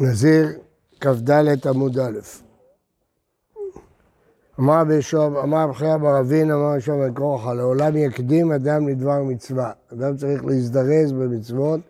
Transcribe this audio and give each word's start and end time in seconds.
נזיר 0.00 0.48
כ"ד 1.00 1.30
עמוד 1.66 1.98
א'. 1.98 2.18
אמר 4.60 4.84
בישוב, 4.84 5.36
אמר 5.36 5.66
בחייה 5.66 5.98
ברבין, 5.98 6.50
אמר 6.50 6.74
בישוב 6.74 7.00
בן 7.00 7.12
לעולם 7.56 7.96
יקדים 7.96 8.52
אדם 8.52 8.88
לדבר 8.88 9.22
מצווה. 9.22 9.72
אדם 9.92 10.16
צריך 10.16 10.44
להזדרז 10.44 11.12
במצוות, 11.12 11.80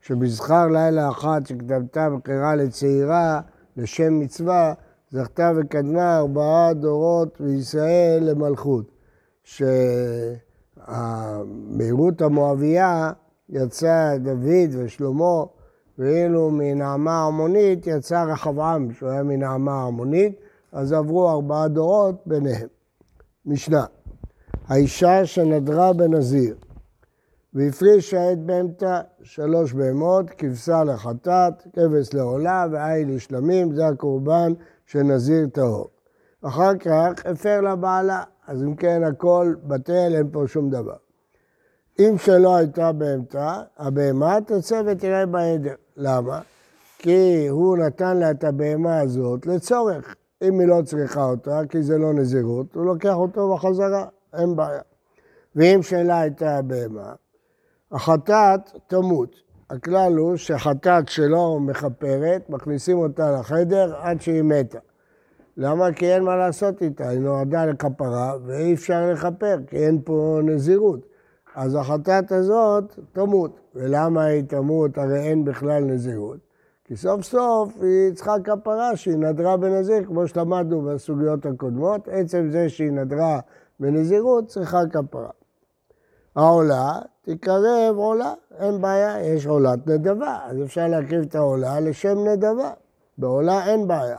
שבזכר 0.00 0.66
לילה 0.66 1.08
אחת 1.08 1.46
שכתבתה 1.46 2.08
בחירה 2.10 2.54
לצעירה, 2.54 3.40
לשם 3.76 4.20
מצווה, 4.20 4.74
זכתה 5.10 5.52
וקדמה 5.56 6.18
ארבעה 6.18 6.74
דורות 6.74 7.40
בישראל 7.40 8.18
למלכות. 8.22 8.84
שהמהירות 10.78 12.22
המואביה 12.22 13.12
יצא 13.48 14.16
דוד 14.16 14.70
ושלמה 14.72 15.44
ואילו 15.98 16.50
מנעמה 16.50 17.26
המונית 17.26 17.86
יצא 17.86 18.24
רחבעם, 18.28 18.92
שהוא 18.92 19.08
היה 19.08 19.22
מנעמה 19.22 19.82
המונית, 19.82 20.40
אז 20.72 20.92
עברו 20.92 21.30
ארבעה 21.30 21.68
דורות 21.68 22.22
ביניהם. 22.26 22.68
משנה, 23.46 23.84
האישה 24.68 25.26
שנדרה 25.26 25.92
בנזיר 25.92 26.54
והפרישה 27.54 28.32
את 28.32 28.38
בהמתה 28.38 29.00
שלוש 29.22 29.72
בהמות, 29.72 30.30
כבשה 30.30 30.84
לחטאת, 30.84 31.54
כבש 31.72 32.14
לעולה 32.14 32.66
ועי 32.72 33.04
לשלמים, 33.04 33.74
זה 33.74 33.86
הקורבן 33.86 34.52
של 34.86 35.02
נזיר 35.02 35.46
טהור. 35.46 35.88
אחר 36.42 36.78
כך 36.78 37.26
הפר 37.26 37.60
לבעלה, 37.60 38.22
אז 38.46 38.62
אם 38.62 38.74
כן 38.74 39.02
הכל 39.04 39.54
בטל, 39.64 40.12
אין 40.14 40.28
פה 40.32 40.44
שום 40.46 40.70
דבר. 40.70 40.96
אם 41.98 42.14
שלא 42.18 42.56
הייתה 42.56 42.92
בהמתה, 42.92 43.62
הבהמה 43.76 44.38
תצא 44.46 44.82
ותראה 44.86 45.26
בעדר. 45.26 45.74
למה? 45.96 46.40
כי 46.98 47.48
הוא 47.48 47.76
נתן 47.76 48.16
לה 48.16 48.30
את 48.30 48.44
הבהמה 48.44 49.00
הזאת 49.00 49.46
לצורך. 49.46 50.14
אם 50.42 50.60
היא 50.60 50.68
לא 50.68 50.82
צריכה 50.84 51.24
אותה, 51.24 51.60
כי 51.68 51.82
זה 51.82 51.98
לא 51.98 52.12
נזירות, 52.12 52.74
הוא 52.74 52.86
לוקח 52.86 53.14
אותו 53.14 53.54
בחזרה, 53.54 54.06
אין 54.34 54.56
בעיה. 54.56 54.82
ואם 55.56 55.82
שאלה 55.82 56.20
הייתה 56.20 56.58
הבהמה, 56.58 57.12
החטאת 57.92 58.60
תמות. 58.86 59.44
הכלל 59.70 60.16
הוא 60.16 60.36
שחטאת 60.36 61.08
שלא 61.08 61.58
מכפרת, 61.60 62.50
מכניסים 62.50 62.98
אותה 62.98 63.30
לחדר 63.30 63.96
עד 63.96 64.20
שהיא 64.20 64.42
מתה. 64.42 64.78
למה? 65.56 65.92
כי 65.92 66.12
אין 66.12 66.22
מה 66.22 66.36
לעשות 66.36 66.82
איתה, 66.82 67.08
היא 67.08 67.20
נועדה 67.20 67.66
לכפרה 67.66 68.34
ואי 68.46 68.74
אפשר 68.74 69.10
לכפר, 69.12 69.58
כי 69.66 69.76
אין 69.76 70.00
פה 70.04 70.40
נזירות. 70.42 71.13
אז 71.54 71.74
החטאת 71.74 72.32
הזאת 72.32 72.98
תמות. 73.12 73.60
ולמה 73.74 74.24
היא 74.24 74.42
תמות? 74.42 74.98
הרי 74.98 75.18
אין 75.18 75.44
בכלל 75.44 75.84
נזירות. 75.84 76.38
כי 76.84 76.96
סוף 76.96 77.22
סוף 77.22 77.72
היא 77.82 78.14
צריכה 78.14 78.34
כפרה 78.44 78.96
שהיא 78.96 79.16
נדרה 79.16 79.56
בנזיר, 79.56 80.04
כמו 80.04 80.28
שלמדנו 80.28 80.82
בסוגיות 80.82 81.46
הקודמות, 81.46 82.08
עצם 82.08 82.48
זה 82.50 82.68
שהיא 82.68 82.90
נדרה 82.90 83.40
בנזירות 83.80 84.48
צריכה 84.48 84.80
כפרה. 84.92 85.30
העולה 86.36 86.92
תקרב 87.22 87.96
עולה, 87.96 88.34
אין 88.58 88.80
בעיה, 88.80 89.34
יש 89.34 89.46
עולת 89.46 89.86
נדבה, 89.86 90.38
אז 90.44 90.62
אפשר 90.62 90.88
להקריב 90.88 91.22
את 91.22 91.34
העולה 91.34 91.80
לשם 91.80 92.18
נדבה. 92.18 92.70
בעולה 93.18 93.66
אין 93.66 93.88
בעיה. 93.88 94.18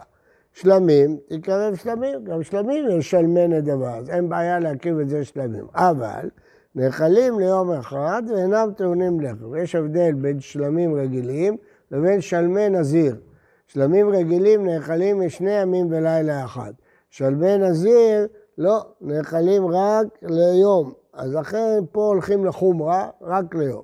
שלמים, 0.53 1.17
תקרב 1.27 1.75
שלמים, 1.75 2.23
גם 2.23 2.44
שלמים 2.44 2.86
יש 2.89 3.11
שלמי 3.11 3.47
נדבה, 3.47 3.95
אז 3.95 4.09
אין 4.09 4.30
בעיה 4.30 4.59
להקריב 4.59 4.99
את 4.99 5.09
זה 5.09 5.25
שלמים. 5.25 5.66
אבל 5.75 6.30
נאכלים 6.76 7.40
ליום 7.40 7.72
אחד 7.72 8.23
ואינם 8.30 8.70
טעונים 8.78 9.20
לחם. 9.22 9.58
יש 9.58 9.76
הבדל 9.76 10.14
בין 10.14 10.40
שלמים 10.40 10.95
רגילים 10.95 11.58
לבין 11.92 12.22
שלמי 12.22 12.70
נזיר. 12.70 13.16
שלמים 13.67 14.09
רגילים 14.09 14.66
נאכלים 14.66 15.20
משני 15.20 15.52
ימים 15.52 15.88
ולילה 15.90 16.45
אחד. 16.45 16.73
שלמי 17.09 17.58
נזיר 17.58 18.28
לא, 18.58 18.86
נאכלים 19.02 19.67
רק 19.67 20.08
ליום. 20.22 20.94
אז 21.14 21.33
לכן 21.33 21.80
פה 21.92 22.02
הולכים 22.02 22.45
לחומרה 22.45 23.10
רק 23.22 23.55
ליום. 23.55 23.82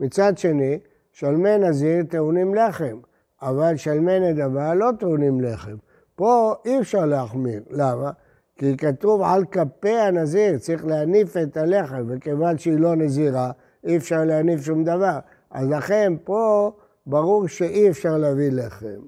מצד 0.00 0.38
שני, 0.38 0.78
שלמי 1.12 1.58
נזיר 1.58 2.02
טעונים 2.08 2.54
לחם, 2.54 2.98
אבל 3.42 3.76
שלמי 3.76 4.20
נדבה 4.20 4.74
לא 4.74 4.90
טעונים 4.98 5.40
לחם. 5.40 5.76
פה 6.16 6.54
אי 6.64 6.80
אפשר 6.80 7.06
להחמיר. 7.06 7.62
למה? 7.70 8.10
כי 8.56 8.76
כתוב 8.76 9.22
על 9.22 9.44
כפי 9.44 9.96
הנזיר, 9.96 10.58
צריך 10.58 10.84
להניף 10.84 11.36
את 11.36 11.56
הלחם, 11.56 12.04
וכיוון 12.08 12.58
שהיא 12.58 12.78
לא 12.78 12.96
נזירה, 12.96 13.50
אי 13.84 13.96
אפשר 13.96 14.24
להניף 14.24 14.60
שום 14.60 14.84
דבר. 14.84 15.18
אז 15.50 15.68
לכן 15.70 16.12
פה 16.24 16.72
ברור 17.06 17.48
שאי 17.48 17.90
אפשר 17.90 18.16
להביא 18.16 18.50
לחם. 18.52 19.00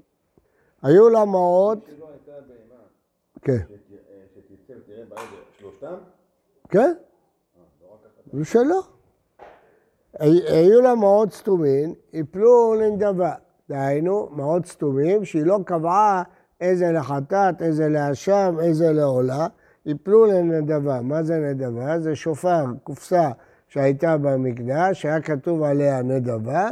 היו 0.82 1.08
לה 1.08 1.24
מעות... 1.24 1.88
כן. 3.42 3.58
כן, 6.68 6.92
זה 8.32 8.44
שלא. 8.44 8.80
היו 10.20 10.80
לה 10.80 10.94
מעות 10.94 11.32
סתומים, 11.32 11.94
יפלו 12.12 12.74
לנדבה. 12.74 13.34
דהיינו, 13.68 14.28
מעות 14.32 14.66
סתומים 14.66 15.24
שהיא 15.24 15.46
לא 15.46 15.58
קבעה 15.66 16.22
איזה 16.60 16.92
לחטאת, 16.92 17.62
איזה 17.62 17.88
לאשם, 17.88 18.56
איזה 18.62 18.92
לעולה, 18.92 19.46
יפלו 19.86 20.26
לנדבה. 20.26 21.00
מה 21.02 21.22
זה 21.22 21.38
נדבה? 21.38 22.00
זה 22.00 22.14
שופר, 22.14 22.64
קופסה 22.82 23.30
שהייתה 23.68 24.16
במקדש, 24.16 25.02
שהיה 25.02 25.20
כתוב 25.20 25.62
עליה 25.62 26.02
נדבה, 26.02 26.68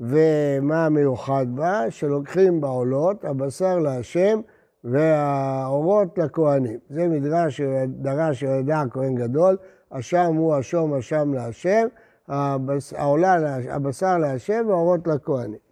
ומה 0.00 0.86
המיוחד 0.86 1.46
בה? 1.54 1.90
שלוקחים 1.90 2.60
בעולות, 2.60 3.24
הבשר 3.24 3.78
להשם 3.78 4.40
והאורות 4.84 6.18
לכהנים. 6.18 6.78
זה 6.88 7.08
מדרש 7.08 7.56
שדרש 7.56 8.40
שידע 8.40 8.80
הכהן 8.80 9.14
גדול, 9.14 9.56
אשם 9.90 10.34
הוא 10.36 10.58
אשום 10.60 10.94
אשם 10.94 11.34
להשם, 11.34 11.86
הבשר 12.28 14.18
להשם 14.18 14.64
והאורות 14.68 15.06
לכהנים. 15.06 15.63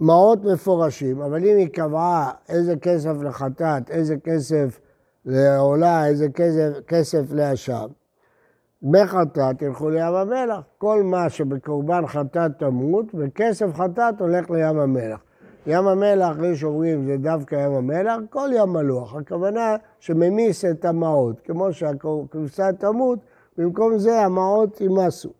מעות 0.00 0.44
מפורשים, 0.44 1.20
אבל 1.20 1.44
אם 1.44 1.56
היא 1.56 1.68
קבעה 1.68 2.30
איזה 2.48 2.76
כסף 2.76 3.14
לחטאת, 3.22 3.90
איזה 3.90 4.16
כסף 4.16 4.80
לעולה, 5.24 6.06
איזה 6.06 6.28
כסף, 6.28 6.68
כסף 6.86 7.32
לאשם, 7.32 7.86
דמי 8.82 9.06
חטאת 9.06 9.62
ילכו 9.62 9.90
לים 9.90 10.14
המלח. 10.14 10.60
כל 10.78 11.02
מה 11.02 11.28
שבקורבן 11.28 12.06
חטאת 12.06 12.50
תמות, 12.58 13.06
וכסף 13.14 13.66
חטאת 13.74 14.20
הולך 14.20 14.50
לים 14.50 14.78
המלח. 14.78 15.20
ים 15.66 15.86
המלח, 15.86 16.36
יש 16.44 16.64
אומרים, 16.64 17.06
זה 17.06 17.16
דווקא 17.16 17.54
ים 17.54 17.72
המלח, 17.72 18.16
כל 18.30 18.50
ים 18.52 18.68
מלוח. 18.68 19.14
הכוונה 19.14 19.76
שממיס 20.00 20.64
את 20.64 20.84
המעות. 20.84 21.40
כמו 21.40 21.72
שהכבשה 21.72 22.72
תמות, 22.72 23.18
במקום 23.58 23.98
זה 23.98 24.20
המעות 24.20 24.80
יימסו. 24.80 25.37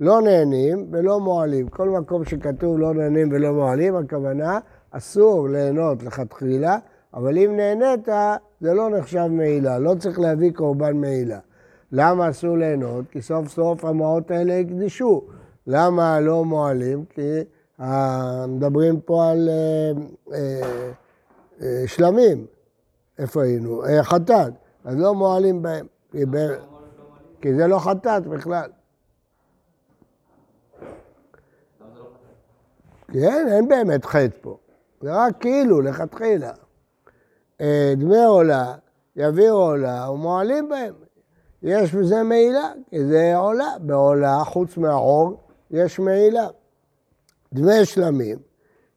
לא 0.00 0.22
נהנים 0.22 0.86
ולא 0.90 1.20
מועלים. 1.20 1.68
כל 1.68 1.88
מקום 1.88 2.24
שכתוב 2.24 2.78
לא 2.78 2.94
נהנים 2.94 3.28
ולא 3.32 3.52
מועלים, 3.52 3.96
הכוונה 3.96 4.58
אסור 4.90 5.48
ליהנות 5.48 6.02
לכתחילה, 6.02 6.78
אבל 7.14 7.38
אם 7.38 7.56
נהנית, 7.56 8.08
זה 8.60 8.74
לא 8.74 8.90
נחשב 8.90 9.26
מעילה, 9.30 9.78
לא 9.78 9.94
צריך 9.98 10.20
להביא 10.20 10.52
קורבן 10.52 10.96
מעילה. 10.96 11.38
למה 11.92 12.30
אסור 12.30 12.58
ליהנות? 12.58 13.04
כי 13.10 13.22
סוף 13.22 13.48
סוף 13.48 13.84
המעות 13.84 14.30
האלה 14.30 14.58
הקדישו. 14.58 15.22
למה 15.66 16.20
לא 16.20 16.44
מועלים? 16.44 17.04
כי 17.04 17.40
מדברים 18.48 19.00
פה 19.00 19.30
על 19.30 19.48
אה, 19.48 19.92
אה, 20.32 20.60
אה, 21.62 21.82
שלמים. 21.86 22.46
איפה 23.18 23.42
היינו? 23.42 23.82
חטאת. 24.02 24.52
אז 24.84 24.96
לא 24.98 25.14
מועלים 25.14 25.62
בהם. 25.62 25.86
כי 27.40 27.54
זה 27.54 27.66
לא 27.66 27.78
חטאת 27.78 28.26
בכלל. 28.26 28.70
כן, 33.12 33.46
אין 33.48 33.68
באמת 33.68 34.04
חטא 34.04 34.36
פה. 34.40 34.58
זה 35.00 35.14
רק 35.14 35.40
כאילו, 35.40 35.80
לכתחילה. 35.80 36.52
אה, 37.60 37.94
דמי 37.96 38.24
עולה, 38.24 38.74
יביאו 39.16 39.54
עולה 39.54 40.10
ומועלים 40.10 40.68
בהם. 40.68 40.94
יש 41.62 41.94
בזה 41.94 42.22
מעילה, 42.22 42.72
כי 42.90 43.04
זה 43.04 43.36
עולה. 43.36 43.70
בעולה, 43.80 44.44
חוץ 44.44 44.76
מהעור, 44.76 45.40
יש 45.70 45.98
מעילה. 45.98 46.46
דמי 47.54 47.84
שלמים, 47.84 48.38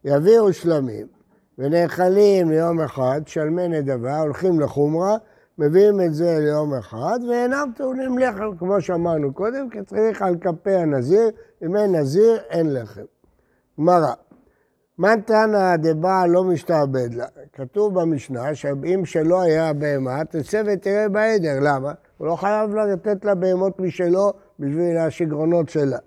יביאו 0.04 0.54
שלמים, 0.54 1.08
ונאכלים 1.58 2.50
ליום 2.50 2.82
אחד, 2.82 3.22
שלמי 3.26 3.68
נדבה, 3.68 4.20
הולכים 4.20 4.60
לחומרה, 4.60 5.18
מביאים 5.58 6.02
את 6.02 6.14
זה 6.14 6.38
ליום 6.40 6.74
אחד, 6.74 7.20
ואינם 7.30 7.72
טעונים 7.76 8.18
לחם, 8.18 8.58
כמו 8.60 8.82
שאמרנו 8.82 9.34
קודם, 9.34 9.70
כי 9.70 9.78
צריך 9.86 10.22
על 10.22 10.36
כפי 10.42 10.74
הנזיר, 10.74 11.30
אם 11.66 11.76
אין 11.76 11.96
נזיר, 11.96 12.38
אין 12.50 12.74
לחם. 12.74 13.06
גמרא, 13.80 14.14
מן 14.98 15.22
תנא 15.22 15.76
דבעל 15.76 16.30
לא 16.30 16.44
משתעבד 16.44 17.14
לה. 17.14 17.26
כתוב 17.54 18.00
במשנה 18.00 18.56
שאם 18.56 19.06
שלא 19.06 19.42
היה 19.42 19.74
בהמה, 19.74 20.26
תצא 20.26 20.64
ותראה 20.66 21.10
בעדר. 21.10 21.60
למה? 21.62 21.92
הוא 22.18 22.28
לא 22.28 22.36
חייב 22.36 22.76
לתת 22.76 23.26
לה 23.26 23.36
בהמות 23.36 23.80
משלו 23.80 24.34
בשביל 24.60 24.98
השיגרונות 24.98 25.70
שלה. 25.70 25.98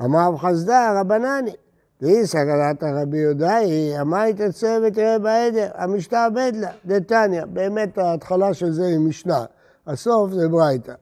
אמר 0.00 0.36
חסדה 0.36 1.00
רבנני, 1.00 1.54
והיא 2.00 2.24
סכנת 2.24 2.82
הרבי 2.82 3.18
יהודה 3.18 3.56
היא, 3.56 4.00
אמר 4.00 4.32
תצא 4.32 4.78
ותראה 4.86 5.18
בעדר, 5.18 5.68
המשנה 5.74 6.24
עבד 6.24 6.52
לה, 6.54 6.70
דתניא, 6.86 7.44
באמת 7.44 7.98
ההתחלה 7.98 8.54
של 8.54 8.72
זה 8.72 8.86
היא 8.86 8.98
משנה, 8.98 9.44
הסוף 9.86 10.32
זה 10.32 10.48
ברייתא. 10.48 10.94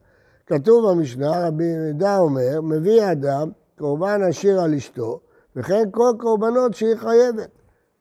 כתוב 0.47 0.91
במשנה, 0.91 1.47
רבי 1.47 1.63
יהודה 1.63 2.17
אומר, 2.17 2.61
מביא 2.61 3.11
אדם 3.11 3.49
קורבן 3.77 4.21
עשיר 4.23 4.61
על 4.61 4.73
אשתו, 4.73 5.19
וכן 5.55 5.83
כל 5.91 6.11
קורבנות 6.17 6.73
שהיא 6.73 6.95
חייבת. 6.95 7.49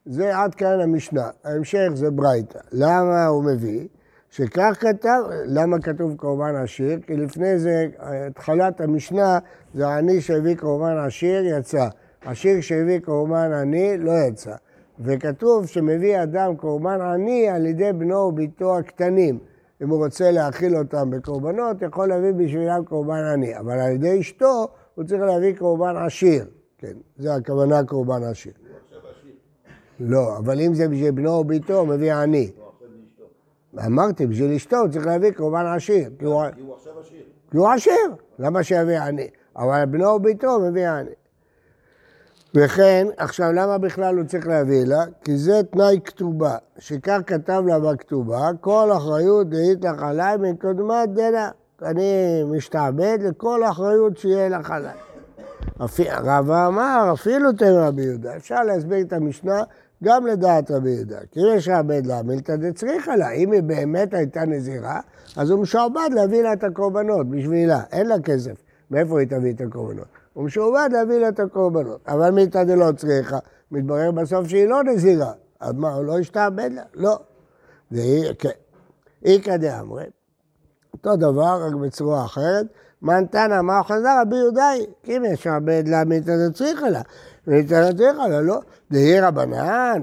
זה 0.07 0.39
עד 0.39 0.55
כאן 0.55 0.81
המשנה, 0.81 1.31
ההמשך 1.45 1.89
זה 1.95 2.11
ברייתא. 2.11 2.59
למה 2.73 3.27
הוא 3.27 3.45
מביא? 3.45 3.89
שכך 4.31 4.77
כתב, 4.81 5.23
למה 5.47 5.81
כתוב 5.81 6.17
קורבן 6.17 6.57
עשיר? 6.57 6.99
כי 7.07 7.17
לפני 7.17 7.59
זה, 7.59 7.87
התחלת 7.99 8.81
המשנה, 8.81 9.39
זה 9.75 9.89
עני 9.89 10.21
שהביא 10.21 10.57
קורבן 10.57 10.97
עשיר, 11.07 11.45
יצא. 11.45 11.89
עשיר 12.25 12.61
שהביא 12.61 12.99
קורבן 12.99 13.53
עני, 13.53 13.99
לא 13.99 14.13
יצא. 14.29 14.55
וכתוב 15.01 15.67
שמביא 15.67 16.23
אדם 16.23 16.57
קורבן 16.57 17.01
עני 17.01 17.49
על 17.49 17.67
ידי 17.67 17.93
בנו 17.93 18.17
וביתו 18.17 18.79
הקטנים. 18.79 19.39
אם 19.83 19.89
הוא 19.89 20.05
רוצה 20.05 20.31
להאכיל 20.31 20.77
אותם 20.77 21.11
בקורבנות, 21.11 21.83
יכול 21.83 22.09
להביא 22.09 22.33
בשבילם 22.33 22.85
קורבן 22.85 23.25
עני. 23.33 23.59
אבל 23.59 23.81
על 23.81 23.93
ידי 23.93 24.21
אשתו, 24.21 24.69
הוא 24.95 25.05
צריך 25.05 25.23
להביא 25.23 25.55
קורבן 25.59 25.97
עשיר. 25.97 26.45
כן, 26.85 26.97
זה 27.17 27.35
הכוונה 27.35 27.85
קורבן 27.85 28.23
עשיר. 28.23 28.53
לא, 30.01 30.39
אבל 30.39 30.61
אם 30.61 30.75
זה 30.75 30.89
בשביל 30.89 31.11
בנו 31.11 31.31
או 31.31 31.45
ביתו, 31.45 31.87
מביא 31.87 32.15
עני. 32.15 32.53
אמרתי, 33.87 34.27
בשביל 34.27 34.53
אשתו 34.53 34.77
הוא 34.77 34.89
צריך 34.89 35.07
להביא 35.07 35.31
קורבן 35.31 35.67
עשיר. 35.67 36.11
כי 36.19 36.25
הוא 36.25 36.43
עכשיו 36.43 37.01
עשיר. 37.01 37.23
כי 37.51 37.57
הוא 37.57 37.69
עשיר, 37.69 38.15
למה 38.39 38.63
שיביא 38.63 38.99
עני? 38.99 39.29
אבל 39.57 39.85
בנו 39.85 40.09
או 40.09 40.21
ביתו 40.21 40.61
מביא 40.61 40.89
עני. 40.89 41.11
וכן, 42.55 43.07
עכשיו 43.17 43.53
למה 43.53 43.79
בכלל 43.79 44.17
הוא 44.19 44.25
צריך 44.25 44.47
להביא 44.47 44.85
לה? 44.85 45.05
כי 45.25 45.37
זה 45.37 45.61
תנאי 45.71 46.01
כתובה, 46.05 46.57
שכך 46.79 47.21
כתב 47.27 47.63
לה 47.67 47.81
בכתובה, 47.81 48.51
כל 48.61 48.89
אחריות 48.97 49.49
דהית 49.49 49.85
לך 49.85 50.03
עליי 50.03 50.37
מקודמת 50.41 51.09
דנה. 51.15 51.51
אני 51.83 52.43
משתעבד 52.47 53.19
לכל 53.21 53.65
אחריות 53.65 54.19
שיהיה 54.19 54.49
לך 54.49 54.71
עליי. 54.71 55.14
רבא 55.81 56.67
אמר, 56.67 57.11
אפילו 57.13 57.53
תן 57.53 57.73
רבי 57.73 58.03
יהודה. 58.03 58.37
אפשר 58.37 58.63
להסביר 58.63 59.01
את 59.01 59.13
המשנה 59.13 59.63
גם 60.05 60.27
לדעת 60.27 60.71
רבי 60.71 60.91
יהודה. 60.91 61.19
כי 61.31 61.41
אם 61.41 61.47
יש 61.57 61.69
רעבד 61.69 62.07
לה 62.07 62.23
מילתא 62.23 62.57
דצריכה 62.57 63.17
לה, 63.17 63.31
אם 63.31 63.53
היא 63.53 63.63
באמת 63.63 64.15
הייתה 64.15 64.45
נזירה, 64.45 65.01
אז 65.37 65.51
הוא 65.51 65.61
משועבד 65.61 66.09
להביא 66.15 66.43
לה 66.43 66.53
את 66.53 66.65
הקורבנות 66.65 67.31
בשבילה, 67.31 67.83
אין 67.93 68.07
לה 68.07 68.21
כסף. 68.21 68.63
מאיפה 68.91 69.21
היא 69.21 69.29
תביא 69.29 69.53
את 69.53 69.61
הקורבנות? 69.61 70.07
הוא 70.33 70.45
משועבד 70.45 70.89
להביא 70.93 71.19
לה 71.19 71.29
את 71.29 71.41
הקורבנות. 71.41 72.01
אבל 72.09 72.31
מילתא 72.31 72.65
דלא 72.65 72.93
צריכה, 72.93 73.39
מתברר 73.71 74.11
בסוף 74.11 74.49
שהיא 74.49 74.69
לא 74.69 74.85
נזירה. 74.85 75.33
אז 75.61 75.73
מה, 75.73 75.95
הוא 75.95 76.05
לא 76.05 76.19
השתעבד 76.19 76.71
לה? 76.73 76.83
לא. 76.95 77.19
והיא, 77.91 78.33
כן. 78.39 78.49
איכא 79.25 79.57
דאמרי, 79.57 80.05
אותו 80.95 81.17
דבר, 81.17 81.67
רק 81.67 81.75
בצורה 81.75 82.25
אחרת. 82.25 82.67
מנתנא 83.03 83.63
מה 83.63 83.81
חזר 83.85 84.21
רבי 84.21 84.37
יהודאי, 84.37 84.87
כי 85.03 85.17
אם 85.17 85.23
יש 85.33 85.47
עבד 85.47 85.83
לה 85.87 86.05
מילתא 86.05 86.49
דצריכה 86.49 86.89
לה. 86.89 87.01
מילתא 87.47 87.91
דצריכה 87.91 88.29
לה, 88.29 88.41
לא. 88.41 88.61
דהי 88.91 89.21
רבנן, 89.21 90.03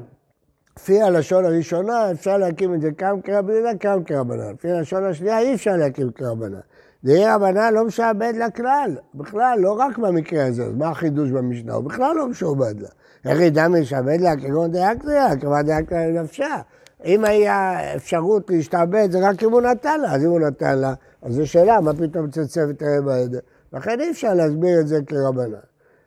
לפי 0.79 1.01
הלשון 1.01 1.45
הראשונה 1.45 2.11
אפשר 2.11 2.37
להקים 2.37 2.73
את 2.73 2.81
זה 2.81 2.89
גם 2.97 3.21
כרבי 3.21 3.53
יהודה, 3.53 3.69
גם 3.83 4.03
כרבנן. 4.03 4.53
לפי 4.53 4.71
הלשון 4.71 5.03
השנייה 5.03 5.39
אי 5.39 5.53
אפשר 5.53 5.77
להקים 5.77 6.11
כרבנן. 6.11 6.59
דהי 7.03 7.25
רבנן 7.25 7.73
לא 7.73 7.85
משעבד 7.85 8.33
לה 8.35 8.49
כלל, 8.49 8.95
בכלל, 9.15 9.59
לא 9.59 9.71
רק 9.71 9.97
במקרה 9.97 10.45
הזה, 10.45 10.63
אז 10.63 10.73
מה 10.73 10.89
החידוש 10.89 11.31
במשנה? 11.31 11.73
הוא 11.73 11.83
בכלל 11.83 12.15
לא 12.15 12.27
משועבד 12.27 12.79
לה. 12.79 12.89
איך 13.25 13.39
ידע 13.39 13.67
משעבד 13.67 14.21
לה 14.21 14.35
כגון 14.35 14.71
דיאקטריה, 14.71 15.35
כגון 15.35 15.61
דיאקטריה 15.61 16.07
לנפשה. 16.07 16.61
אם 17.05 17.25
היה 17.25 17.95
אפשרות 17.95 18.49
להשתעבד, 18.49 19.11
זה 19.11 19.29
רק 19.29 19.43
אם 19.43 19.51
הוא 19.51 19.61
נתן 19.61 20.01
לה, 20.01 20.15
אז 20.15 20.23
אם 20.25 20.29
הוא 20.29 20.39
נתן 20.39 20.79
לה, 20.79 20.93
אז 21.21 21.33
זו 21.33 21.47
שאלה, 21.47 21.81
מה 21.81 21.93
פתאום 21.93 22.27
תצא 22.27 22.65
ותראה 22.69 23.01
בעדר? 23.01 23.39
לכן 23.73 23.99
אי 23.99 24.11
אפשר 24.11 24.33
להסביר 24.33 24.79
את 24.79 24.87
זה 24.87 24.99
כרבנן. 25.07 25.53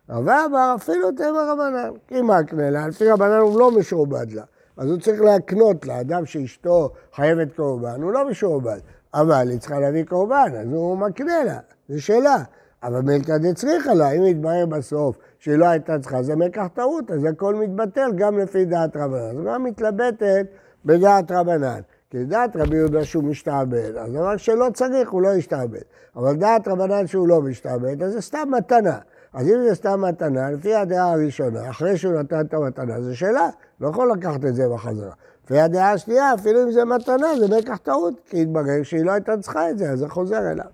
אבל 0.09 0.33
אמר 0.47 0.75
אפילו 0.77 1.13
תמר 1.13 1.53
רבנן, 1.53 1.91
מה 2.27 2.41
מקנה 2.41 2.71
לה, 2.71 2.89
לפי 2.89 3.11
רבנן 3.11 3.39
הוא 3.39 3.59
לא 3.59 3.71
משועבד 3.71 4.33
לה. 4.33 4.43
אז 4.77 4.91
הוא 4.91 5.01
צריך 5.01 5.21
להקנות 5.21 5.87
לה, 5.87 6.01
אדם 6.01 6.27
שאשתו 6.27 6.91
חייבת 7.15 7.49
קורבן, 7.57 8.03
הוא 8.03 8.13
לא 8.13 8.29
משועבד. 8.29 8.79
אבל 9.15 9.51
היא 9.51 9.59
צריכה 9.59 9.81
להביא 9.81 10.05
קורבן, 10.05 10.53
אז 10.61 10.73
הוא 10.73 10.99
מקנה 10.99 11.45
לה, 11.45 11.59
זו 11.89 12.03
שאלה. 12.03 12.37
אבל 12.83 13.01
מלכא 13.01 13.39
דצריכה 13.39 13.95
לה, 13.95 14.11
אם 14.11 14.23
יתברר 14.23 14.67
בסוף 14.67 15.17
שהיא 15.39 15.57
לא 15.57 15.67
הייתה 15.67 15.99
צריכה, 15.99 16.23
זה 16.23 16.37
מקח 16.37 16.67
טעות, 16.75 17.11
אז 17.11 17.25
הכל 17.25 17.55
מתבטל 17.55 18.13
גם 18.17 18.39
לפי 18.39 18.65
דעת 18.65 18.97
רבנן. 18.97 19.39
אז 19.39 19.45
גם 19.47 19.65
מתלבטת 19.65 20.47
בדעת 20.85 21.31
רבנן. 21.31 21.81
כי 22.11 22.25
דעת 22.25 22.57
רבי 22.57 22.77
יהודה 22.77 23.05
שהוא 23.05 23.25
משתעבד, 23.25 23.97
אז 23.97 24.17
אמר 24.17 24.37
שלא 24.37 24.67
צריך, 24.75 25.11
הוא 25.11 25.23
לא 25.23 25.29
ישתעבד. 25.29 25.83
אבל 26.17 26.37
דעת 26.37 26.69
רבנן 26.69 27.07
שהוא 27.07 27.29
לא 27.29 27.43
משתעבד, 27.43 28.03
אז 28.03 28.13
זה 28.13 28.21
סתם 28.21 28.49
מתנה. 28.59 28.99
אז 29.33 29.49
אם 29.49 29.63
זה 29.69 29.75
סתם 29.75 30.05
מתנה, 30.09 30.51
לפי 30.51 30.75
הדעה 30.75 31.13
הראשונה, 31.13 31.71
אחרי 31.71 31.97
שהוא 31.97 32.15
נתן 32.15 32.41
את 32.41 32.55
המתנה, 32.55 33.01
זו 33.01 33.17
שאלה, 33.17 33.49
לא 33.81 33.89
יכול 33.89 34.13
לקחת 34.13 34.45
את 34.45 34.55
זה 34.55 34.69
בחזרה. 34.75 35.13
לפי 35.45 35.61
הדעה 35.61 35.93
השנייה, 35.93 36.35
אפילו 36.35 36.63
אם 36.63 36.73
זה 36.73 36.85
מתנה, 36.85 37.27
זה 37.39 37.57
מקח 37.59 37.77
טעות, 37.77 38.21
כי 38.27 38.43
התברר 38.43 38.83
שהיא 38.83 39.05
לא 39.05 39.13
הייתה 39.13 39.37
צריכה 39.41 39.71
את 39.71 39.79
זה, 39.79 39.91
אז 39.91 39.99
זה 39.99 40.09
חוזר 40.09 40.51
אליו. 40.51 40.67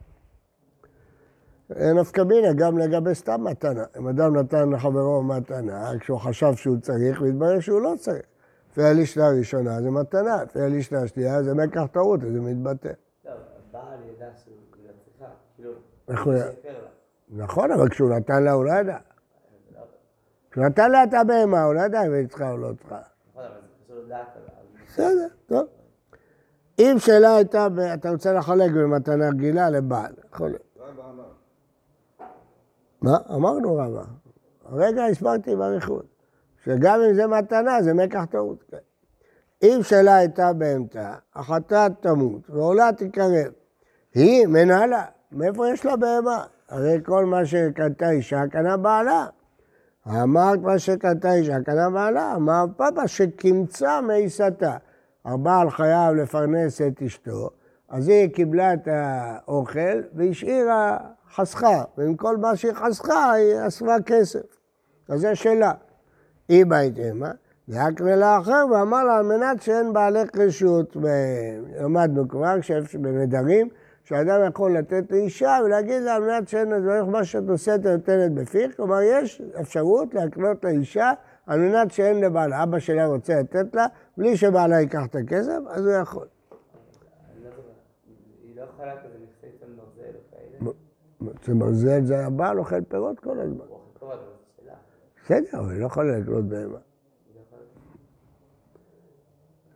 נפקא 1.94 2.20
מינה 2.20 2.52
גם 2.52 2.78
לגבי 2.78 3.14
סתם 3.14 3.44
מתנה. 3.44 3.84
אם 3.98 4.08
אדם 4.08 4.36
נתן 4.36 4.70
לחברו 4.70 5.22
מתנה, 5.22 5.92
כשהוא 6.00 6.18
חשב 6.18 6.54
שהוא 6.54 6.76
צריך, 6.82 7.22
והתברר 7.22 7.60
שהוא 7.60 7.80
לא 7.80 7.94
צריך. 7.98 8.22
לפי 8.70 8.82
הלישנה 8.82 9.26
הראשונה 9.26 9.82
זה 9.82 9.90
מתנה, 9.90 10.42
לפי 10.42 10.60
הלישנה 10.60 11.02
השנייה 11.02 11.42
זה 11.42 11.54
מקח 11.54 11.86
טעות, 11.92 12.20
אז 12.24 12.32
זה 12.32 12.40
מתבטא. 12.40 12.92
לא, 13.24 13.32
כאילו. 16.62 16.80
נכון, 17.30 17.72
אבל 17.72 17.88
כשהוא 17.88 18.10
נתן 18.10 18.42
לה 18.42 18.52
הוא 18.52 18.64
לא 18.64 18.72
ידע. 18.72 18.96
כשהוא 20.50 20.64
נתן 20.64 20.90
לה 20.90 21.04
את 21.04 21.14
הבהמה, 21.14 21.64
הוא 21.64 21.74
לא 21.74 21.80
ידע 21.80 22.06
אם 22.06 22.12
היא 22.12 22.28
צריכה 22.28 22.50
או 22.50 22.56
לא 22.56 22.72
צריכה. 22.78 23.00
נכון. 23.30 23.44
בסדר, 24.88 25.28
טוב. 25.46 25.66
אם 26.78 26.96
שאלה 26.98 27.36
הייתה, 27.36 27.68
אתה 27.94 28.10
רוצה 28.10 28.32
לחלק 28.32 28.70
במתנה 28.70 29.28
רגילה 29.28 29.70
לבעל, 29.70 30.12
יכול 30.34 30.48
להיות. 30.48 30.62
רבא 30.78 31.10
אמר. 31.10 31.24
מה? 33.02 33.18
אמרנו 33.34 33.76
רבה. 33.76 34.04
הרגע 34.64 35.04
הסברתי 35.04 35.56
באריכות, 35.56 36.06
שגם 36.64 37.00
אם 37.08 37.14
זה 37.14 37.26
מתנה, 37.26 37.82
זה 37.82 37.94
מקח 37.94 38.24
טעות. 38.24 38.64
כן. 38.70 38.76
אם 39.62 39.80
שאלה 39.82 40.16
הייתה 40.16 40.52
בהמתה, 40.52 41.14
החטאת 41.34 41.92
תמות 42.00 42.50
ועולה 42.50 42.90
תקרב. 42.96 43.52
היא 44.14 44.46
מנהלה, 44.46 45.04
מאיפה 45.32 45.68
יש 45.68 45.86
לה 45.86 45.96
בהמה? 45.96 46.44
הרי 46.68 46.98
כל 47.04 47.24
מה 47.24 47.46
שקנתה 47.46 48.10
אישה, 48.10 48.42
קנה 48.50 48.76
בעלה. 48.76 49.26
אמרת 50.06 50.58
מה 50.58 50.78
שקנתה 50.78 51.32
אישה, 51.32 51.60
קנה 51.64 51.90
בעלה. 51.90 52.34
אמר 52.36 52.64
פאפה 52.76 53.08
שקימצה 53.08 54.00
מעיסתה. 54.00 54.76
הבעל 55.24 55.70
חייב 55.70 56.14
לפרנס 56.14 56.80
את 56.80 57.02
אשתו, 57.02 57.50
אז 57.88 58.08
היא 58.08 58.28
קיבלה 58.28 58.74
את 58.74 58.88
האוכל 58.90 60.02
והשאירה, 60.14 60.98
חסכה. 61.34 61.84
ועם 61.96 62.16
כל 62.16 62.36
מה 62.36 62.56
שהיא 62.56 62.72
חסכה, 62.72 63.32
היא 63.32 63.54
אספה 63.66 63.96
כסף. 64.06 64.58
אז 65.08 65.20
זה 65.20 65.34
שלה. 65.34 65.72
היא 66.50 66.66
בהתאמה, 66.66 67.30
ואקרא 67.68 68.14
לה 68.14 68.38
אחר 68.38 68.64
ואמר 68.72 69.04
לה, 69.04 69.16
על 69.16 69.24
מנת 69.24 69.62
שאין 69.62 69.92
בעלך 69.92 70.28
רשות, 70.36 70.96
למדנו 71.80 72.28
כבר, 72.28 72.54
בנדרים, 73.00 73.68
שאדם 74.04 74.40
יכול 74.48 74.78
לתת 74.78 75.12
לאישה 75.12 75.58
ולהגיד 75.64 76.02
לה, 76.02 76.14
על 76.14 76.22
מנת 76.22 76.48
שאין 76.48 76.68
לדברך 76.70 77.08
מה 77.08 77.24
שאת 77.24 77.42
נושאת 77.42 77.86
נותנת 77.86 78.32
בפיך, 78.32 78.76
כלומר, 78.76 79.02
יש 79.02 79.42
אפשרות 79.60 80.14
להקנות 80.14 80.64
לאישה 80.64 81.12
על 81.46 81.60
מנת 81.60 81.90
שאין 81.90 82.20
לבעלה. 82.20 82.62
אבא 82.62 82.78
שלה 82.78 83.06
רוצה 83.06 83.40
לתת 83.40 83.74
לה, 83.74 83.86
בלי 84.16 84.36
שבעלה 84.36 84.80
ייקח 84.80 85.06
את 85.06 85.16
הכסף, 85.16 85.58
אז 85.68 85.86
הוא 85.86 85.94
יכול. 85.94 86.26
לא. 90.60 90.72
זה 91.44 91.54
ברזל, 91.54 92.04
זה 92.04 92.26
הבעל 92.26 92.58
אוכל 92.58 92.84
פירות 92.88 93.20
כל 93.20 93.40
הזמן. 93.40 93.58
הוא 93.58 93.76
אוכל 93.76 93.98
פירות, 93.98 94.12
אבל 94.12 94.22
זו 94.24 94.62
שאלה. 94.64 94.74
בסדר, 95.30 95.60
אבל 95.60 95.72
היא 95.72 95.80
לא 95.80 95.86
יכולה 95.86 96.18
לקנות 96.18 96.44
בהמה. 96.44 96.78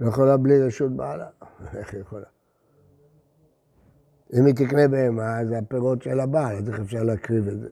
לא 0.01 0.09
יכולה. 0.09 0.37
בלי 0.37 0.63
רשות 0.63 0.93
בעלה. 0.93 1.27
איך 1.75 1.95
היא 1.95 2.01
יכולה? 2.01 2.27
אם 4.33 4.47
היא 4.47 4.55
תקנה 4.55 4.89
בהמה, 4.89 5.41
אז 5.41 5.53
הפירות 5.53 6.03
של 6.03 6.21
הבעל, 6.21 6.57
אז 6.57 6.69
איך 6.69 6.81
אפשר 6.81 7.03
להקריב 7.03 7.49
את 7.49 7.61
זה? 7.61 7.69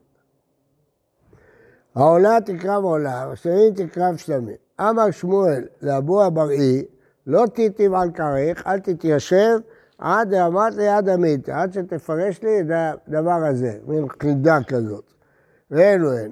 העולה 1.95 2.37
תקרב 2.45 2.83
עולה, 2.83 3.31
השלמים 3.31 3.73
תקרב 3.73 4.15
שלמים. 4.15 4.55
אמר 4.79 5.11
שמואל 5.11 5.67
לאבו 5.81 6.27
אבראי, 6.27 6.85
לא 7.27 7.45
תיטיב 7.53 7.93
על 7.93 8.11
כרך, 8.11 8.67
אל 8.67 8.79
תתיישב 8.79 9.59
עד 9.97 10.29
דאמרת 10.29 10.75
ליד 10.75 11.09
המיתה, 11.09 11.61
עד 11.61 11.73
שתפרש 11.73 12.43
לי 12.43 12.61
את 12.61 12.65
הדבר 13.07 13.45
הזה, 13.49 13.79
מין 13.87 14.05
חידה 14.21 14.57
כזאת. 14.67 15.13
ואלו 15.71 16.13
הן. 16.13 16.31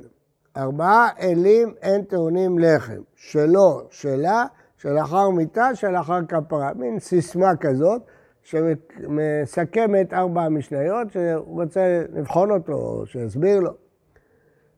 ארבעה 0.57 1.09
אלים 1.19 1.73
אין 1.81 2.03
טעונים 2.03 2.59
לחם, 2.59 3.01
שלו, 3.15 3.81
שלה, 3.89 4.45
שלאחר 4.77 5.29
מיתה, 5.29 5.75
שלאחר 5.75 6.19
כפרה. 6.27 6.73
מין 6.75 6.99
סיסמה 6.99 7.55
כזאת, 7.59 8.01
שמסכמת 8.41 10.13
ארבע 10.13 10.49
משניות, 10.49 11.11
שהוא 11.11 11.61
רוצה 11.61 12.03
לבחון 12.13 12.51
אותו, 12.51 12.73
או 12.73 13.05
שיסביר 13.05 13.59
לו. 13.59 13.71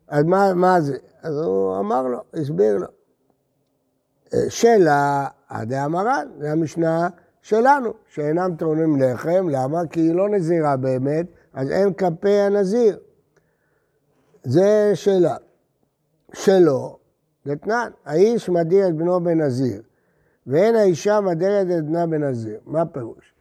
אז 0.08 0.24
מה, 0.24 0.53
מה 0.53 0.82
זה? 0.82 0.98
אז 1.24 1.42
הוא 1.46 1.80
אמר 1.80 2.01
לו, 2.01 2.20
הסביר 2.34 2.77
לו. 2.77 2.88
שלה, 4.50 5.27
עדי 5.50 5.75
המרן, 5.75 6.27
זה 6.39 6.51
המשנה 6.51 7.08
שלנו, 7.42 7.94
שאינם 8.08 8.56
טעונים 8.58 9.01
לחם, 9.01 9.50
למה? 9.50 9.80
כי 9.89 10.00
היא 10.00 10.15
לא 10.15 10.30
נזירה 10.30 10.77
באמת, 10.77 11.25
אז 11.53 11.72
אין 11.72 11.94
כפי 11.94 12.30
הנזיר. 12.30 13.00
זה 14.44 14.92
שלה. 14.94 15.36
שלו, 16.34 16.98
דתנן, 17.48 17.90
האיש 18.06 18.50
מדיר 18.50 18.88
את 18.88 18.96
בנו 18.96 19.24
בנזיר, 19.24 19.82
ואין 20.48 20.75
האישה 20.75 21.22
מדירת 21.22 21.68
את 21.78 21.86
בנה 21.86 22.08
בנזיר. 22.08 22.60
מה 22.66 22.82
הפירוש? 22.82 23.34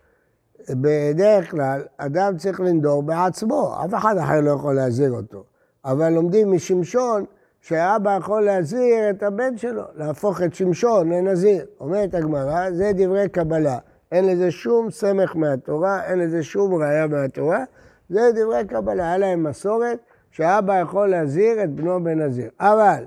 בדרך 0.70 1.50
כלל, 1.50 1.82
אדם 1.96 2.36
צריך 2.36 2.60
לנדור 2.60 3.02
בעצמו, 3.02 3.74
אף 3.84 3.94
אחד 3.94 4.16
אחר 4.18 4.40
לא 4.40 4.50
יכול 4.50 4.74
להזיר 4.74 5.10
אותו. 5.10 5.44
אבל 5.84 6.08
לומדים 6.08 6.52
משמשון 6.52 7.24
שהאבא 7.60 8.16
יכול 8.16 8.44
להזיר 8.44 9.10
את 9.10 9.22
הבן 9.22 9.56
שלו, 9.56 9.82
להפוך 9.94 10.42
את 10.42 10.54
שמשון 10.54 11.12
לנזיר. 11.12 11.66
אומרת 11.80 12.14
הגמרא, 12.14 12.70
זה 12.70 12.90
דברי 12.94 13.28
קבלה. 13.28 13.78
אין 14.12 14.26
לזה 14.26 14.50
שום 14.50 14.90
סמך 14.90 15.36
מהתורה, 15.36 16.04
אין 16.04 16.18
לזה 16.18 16.42
שום 16.42 16.74
ראייה 16.74 17.06
מהתורה, 17.06 17.64
זה 18.08 18.30
דברי 18.34 18.64
קבלה. 18.64 19.04
היה 19.04 19.18
להם 19.18 19.42
מסורת 19.42 19.98
שהאבא 20.32 20.80
יכול 20.80 21.10
להזיר 21.10 21.64
את 21.64 21.70
בנו 21.70 22.04
בנזיר. 22.04 22.50
אבל 22.60 23.04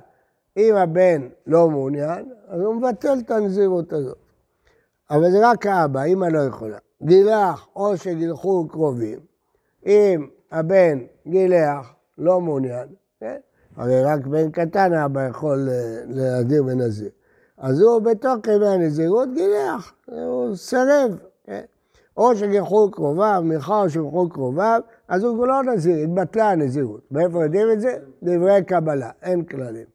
אם 0.57 0.75
הבן 0.75 1.27
לא 1.47 1.69
מעוניין, 1.69 2.25
אז 2.47 2.61
הוא 2.61 2.75
מבטל 2.75 3.13
את 3.25 3.31
הנזירות 3.31 3.93
הזאת. 3.93 4.17
אבל 5.09 5.31
זה 5.31 5.49
רק 5.49 5.65
האבא, 5.65 6.03
אמא 6.03 6.25
לא 6.25 6.39
יכולה. 6.39 6.77
גילח 7.03 7.67
או 7.75 7.97
שגילחו 7.97 8.67
קרובים, 8.67 9.19
אם 9.85 10.27
הבן 10.51 10.99
גילח, 11.27 11.93
לא 12.17 12.41
מעוניין, 12.41 12.87
כן? 13.19 13.37
הרי 13.75 14.03
רק 14.03 14.25
בן 14.25 14.51
קטן 14.51 14.93
האבא 14.93 15.27
יכול 15.27 15.69
אה, 15.69 16.01
להדיר 16.07 16.63
בנזיר. 16.63 17.09
אז 17.57 17.81
הוא 17.81 17.99
בתוך 17.99 18.47
ימי 18.47 18.67
הנזירות 18.67 19.29
גילח, 19.33 19.93
הוא 20.05 20.55
סירב. 20.55 21.17
כן? 21.43 21.61
או 22.17 22.35
שגילחו 22.35 22.91
קרוביו, 22.91 23.41
מאחר 23.45 23.87
שגילחו 23.87 24.29
קרוביו, 24.29 24.81
אז 25.07 25.23
הוא 25.23 25.47
לא 25.47 25.63
נזיר, 25.63 25.97
התבטלה 26.03 26.49
הנזירות. 26.51 27.01
מאיפה 27.11 27.43
יודעים 27.43 27.67
את 27.73 27.81
זה? 27.81 27.97
דברי 28.23 28.63
קבלה, 28.63 29.09
אין 29.21 29.43
כללים. 29.45 29.85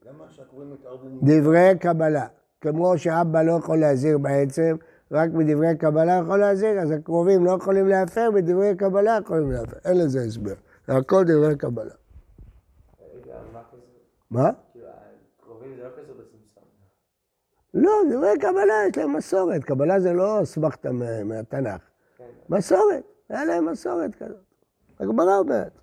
דברי 1.23 1.79
קבלה. 1.81 2.27
כמו 2.61 2.99
שאבא 2.99 3.43
לא 3.43 3.53
יכול 3.53 3.79
להזיר 3.79 4.19
בעצם, 4.19 4.77
רק 5.13 5.31
מדברי 5.33 5.77
קבלה 5.79 6.13
יכול 6.25 6.39
להזיר, 6.41 6.81
אז 6.81 6.91
הקרובים 6.91 7.45
לא 7.45 7.51
יכולים 7.51 7.89
להפר, 7.89 8.31
מדברי 8.31 8.77
קבלה 8.77 9.19
יכולים 9.23 9.51
להפר. 9.53 9.77
אין 9.85 9.99
לזה 9.99 10.21
הסבר. 10.21 10.55
זה 10.87 10.97
הכל 10.97 11.25
דברי 11.25 11.57
קבלה. 11.57 11.91
מה? 14.31 14.51
כאילו, 14.73 14.87
לא. 17.75 17.83
לא, 18.11 18.17
דברי 18.17 18.39
קבלה 18.39 18.75
יש 18.89 18.99
להם 18.99 19.17
מסורת. 19.17 19.65
קבלה 19.65 20.01
זה 20.01 20.13
לא 20.13 20.43
אסמכתה 20.43 20.93
מה- 20.93 21.25
מהתנ"ך. 21.25 21.81
כן. 22.19 22.25
מסורת, 22.49 23.03
היה 23.29 23.45
להם 23.45 23.69
מסורת 23.69 24.15
כזאת. 24.15 24.50
הגמרא 25.01 25.39
אומרת. 25.39 25.81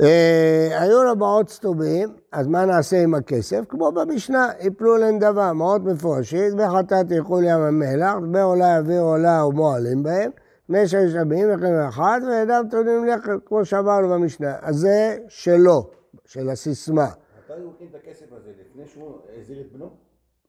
אה, 0.00 0.80
היו 0.80 1.04
לו 1.04 1.16
מעות 1.16 1.48
סתומים, 1.48 2.08
אז 2.32 2.46
מה 2.46 2.64
נעשה 2.64 3.02
עם 3.02 3.14
הכסף? 3.14 3.60
כמו 3.68 3.92
במשנה, 3.92 4.48
יפלו 4.60 4.96
לנדבה, 4.96 5.52
מעות 5.52 5.82
מפורשית, 5.82 6.54
וחטאת 6.58 7.10
ילכו 7.10 7.40
לים 7.40 7.60
המלח, 7.60 8.14
דמי 8.14 8.40
עולה 8.40 8.76
יביא 8.78 8.98
עולה 8.98 9.46
ומועלים 9.46 10.02
בהם, 10.02 10.30
דמי 10.68 10.88
שיש 10.88 11.14
רבים 11.14 11.48
וכן 11.54 11.80
אחד, 11.88 12.20
ואינם 12.28 12.64
טעונים 12.70 13.04
לחם, 13.04 13.38
כמו 13.44 13.64
שאמרנו 13.64 14.08
במשנה. 14.08 14.56
אז 14.60 14.76
זה 14.76 15.18
שלו, 15.28 15.90
של 16.24 16.50
הסיסמה. 16.50 17.06
מתי 17.06 17.52
הוא 17.62 17.72
הכין 17.74 17.88
את 17.90 17.94
הכסף 17.94 18.32
הזה? 18.32 18.50
לפני 18.60 18.86
שהוא 18.86 19.18
הזיר 19.40 19.60
את 19.60 19.72
בנו? 19.72 19.90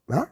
מה? 0.08 0.24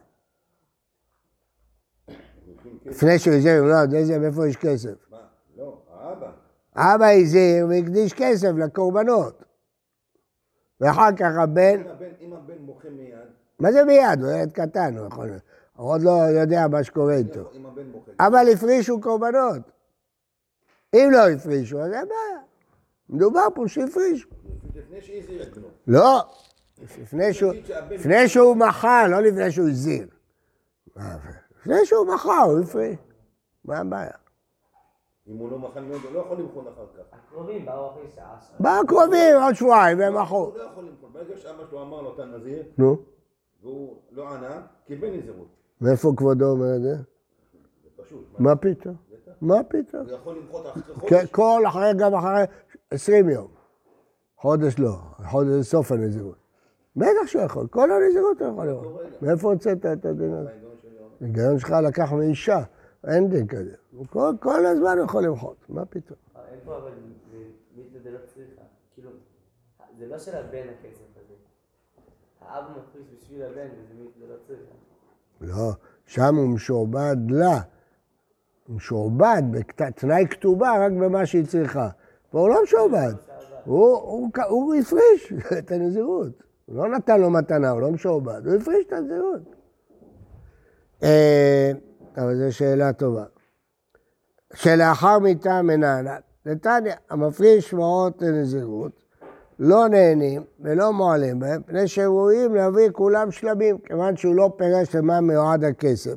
לפני 2.86 3.18
שהוא 3.18 3.34
הזהיר, 3.34 3.62
לא, 3.62 3.74
איזה, 3.94 4.18
מאיפה 4.18 4.48
יש 4.48 4.56
כסף? 4.56 4.94
מה? 5.10 5.18
לא, 5.56 5.78
האבא. 5.90 6.43
אבא 6.76 7.06
הזהיר 7.06 7.66
והקדיש 7.68 8.12
כסף 8.12 8.50
לקורבנות. 8.64 9.42
ואחר 10.80 11.08
כך 11.16 11.30
הבן, 11.42 11.82
אם 12.20 12.32
הבן- 12.32 12.58
מוחה 12.60 12.88
מיד, 12.90 13.18
מה 13.58 13.72
זה 13.72 13.84
מיד? 13.84 14.22
הוא 14.22 14.30
ילד 14.32 14.52
קטן, 14.52 14.96
הוא 14.98 15.06
יכול... 15.06 15.30
הוא 15.76 15.90
עוד 15.90 16.02
לא 16.02 16.10
יודע 16.10 16.68
מה 16.68 16.84
שקורה 16.84 17.14
איתו. 17.14 17.50
מוחה. 17.92 18.10
אבל 18.20 18.46
הפרישו 18.52 19.00
קורבנות. 19.00 19.58
אם 20.94 21.08
לא 21.12 21.28
הפרישו, 21.30 21.80
אז 21.80 21.92
אין 21.92 22.08
בעיה. 22.08 22.40
מדובר 23.08 23.46
פה 23.54 23.64
שהפרישו. 23.68 24.28
לפני 24.74 25.00
בנו. 25.54 25.68
לא, 25.86 26.20
לפני 27.90 28.28
שהוא, 28.28 28.56
מחה, 28.56 29.08
לא 29.08 29.20
לפני 29.22 29.52
שהוא 29.52 29.68
הזהיר. 29.68 30.06
לפני 31.60 31.86
שהוא 31.86 32.06
מחה, 32.14 32.38
הוא 32.42 32.60
הפריש. 32.60 32.96
מה 33.64 33.78
הבעיה? 33.78 34.10
אם 35.28 35.36
הוא 35.36 35.50
לא 35.50 35.58
מחה 35.58 35.80
מיד, 35.80 36.02
הוא 36.04 36.12
לא 36.12 36.18
יכול 36.18 36.36
למחול 36.38 36.64
אחר 36.68 36.86
כך. 36.96 37.02
הקרובים 37.12 37.66
באו 37.66 37.90
אחרי 37.90 38.02
שעה 38.14 38.36
שם. 38.40 38.54
בא 38.60 38.70
הקרובים 38.84 39.36
עוד 39.42 39.54
שבועיים 39.54 39.98
והם 39.98 40.22
מחו. 40.22 40.36
הוא 40.36 40.56
לא 40.56 40.62
יכול 40.62 40.84
למחול. 40.84 41.10
ברגע 41.12 41.36
שאבא 41.36 41.64
שלו 41.70 41.82
אמר 41.82 42.02
לו, 42.02 42.14
אתה 42.14 42.24
נזיר, 42.24 42.62
נו, 42.78 42.96
והוא 43.62 43.96
לא 44.10 44.28
ענה, 44.34 44.60
קיבל 44.86 45.08
נזירות. 45.10 45.46
מאיפה 45.80 46.12
כבודו 46.16 46.44
אומר 46.50 46.76
את 46.76 46.82
זה? 46.82 46.94
זה 46.96 48.02
פשוט. 48.02 48.24
מה 48.38 48.56
פתאום? 48.56 48.94
מה 49.40 49.62
פתאום? 49.68 50.02
הוא 50.02 50.12
יכול 50.12 50.36
למחות 50.36 50.66
אחרי 50.66 50.82
כן, 50.82 51.16
חודש. 51.16 51.30
כל 51.30 51.62
אחרי, 51.68 51.90
גם 51.98 52.14
אחרי 52.14 52.44
20 52.90 53.28
יום. 53.28 53.48
חודש 54.36 54.78
לא, 54.78 54.96
חודש 55.30 55.48
זה 55.48 55.62
סוף 55.62 55.92
הנזירות. 55.92 56.36
בטח 56.96 57.26
שהוא 57.26 57.42
יכול, 57.42 57.66
כל 57.66 57.90
הנזירות 57.90 58.40
הוא 58.42 58.48
יכול 58.52 58.66
לראות. 58.66 59.22
מאיפה 59.22 59.52
הוצאת 59.52 59.86
את 59.86 60.04
הדין 60.04 60.32
הזה? 60.32 60.50
אומר, 60.50 60.50
ההיגיון 61.20 61.58
שלך 61.58 61.74
לקח 61.82 62.12
מאישה, 62.12 62.58
אין 63.08 63.28
דין 63.28 63.46
כזה. 63.46 63.74
כל, 64.10 64.32
כל 64.40 64.66
הזמן 64.66 64.98
הוא 64.98 65.04
יכול 65.04 65.24
למחות, 65.24 65.56
מה 65.68 65.84
פתאום? 65.84 66.18
אה, 66.36 66.42
אין 66.50 66.58
פה 66.64 66.76
אבל 66.76 66.90
מיתא 67.76 67.98
דלא 67.98 68.18
צריכה. 68.26 68.62
כאילו, 68.94 69.10
זה 69.98 70.06
לא 70.06 70.18
של 70.18 70.36
הבן 70.36 70.66
הכסף 70.78 71.04
הזה. 71.16 71.34
האב 72.40 72.64
מפריש 72.70 73.06
בשביל 73.18 73.42
הבן 73.42 73.68
וזה 73.78 74.04
דלא 74.20 74.36
צריכה. 74.46 74.74
לא, 75.40 75.72
שם 76.06 76.34
הוא 76.34 76.48
משועבד 76.48 77.16
לה. 77.28 77.60
הוא 78.66 78.76
משועבד 78.76 79.42
בתנאי 79.50 80.26
כתובה 80.30 80.86
רק 80.86 80.92
במה 80.92 81.26
שהיא 81.26 81.46
צריכה. 81.46 81.88
פה 82.30 82.40
הוא 82.40 82.48
לא 82.48 82.62
משועבד. 82.62 83.12
הוא, 83.64 83.96
הוא, 83.96 84.30
הוא 84.48 84.74
הפריש 84.74 85.32
את 85.58 85.70
הנזירות. 85.72 86.32
הוא 86.66 86.76
לא 86.76 86.88
נתן 86.88 87.20
לו 87.20 87.30
מתנה, 87.30 87.70
הוא 87.70 87.80
לא 87.80 87.90
משועבד, 87.90 88.46
הוא 88.46 88.54
הפריש 88.54 88.86
את 88.86 88.92
הנזירות. 88.92 89.42
אבל 92.16 92.36
זו 92.36 92.56
שאלה 92.56 92.92
טובה. 92.92 93.24
שלאחר 94.54 95.18
מיתה 95.18 95.62
מנהלת. 95.62 96.22
נתניה, 96.46 96.94
המפריש 97.10 97.74
מעות 97.74 98.22
לנזירות, 98.22 99.04
לא 99.58 99.88
נהנים 99.88 100.44
ולא 100.60 100.92
מועלים 100.92 101.40
בהם, 101.40 101.60
מפני 101.60 101.88
שהם 101.88 102.10
ראויים 102.10 102.54
להביא 102.54 102.90
כולם 102.92 103.30
שלמים, 103.30 103.78
כיוון 103.78 104.16
שהוא 104.16 104.34
לא 104.34 104.52
פירש 104.56 104.96
למה 104.96 105.20
מיועד 105.20 105.64
הכסף. 105.64 106.16